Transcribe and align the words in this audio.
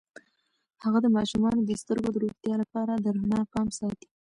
هغه 0.83 0.99
د 1.01 1.07
ماشومانو 1.17 1.61
د 1.65 1.71
سترګو 1.81 2.09
د 2.13 2.17
روغتیا 2.23 2.55
لپاره 2.63 2.93
د 2.95 3.05
رڼا 3.15 3.41
پام 3.53 3.67
ساتي. 3.79 4.07